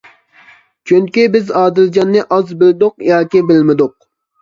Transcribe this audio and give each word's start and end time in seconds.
چۈنكى 0.91 1.27
بىز 1.35 1.53
ئادىلجاننى 1.61 2.25
ئاز 2.25 2.57
بىلدۇق 2.65 3.01
ياكى 3.13 3.47
بىلمىدۇق. 3.55 3.99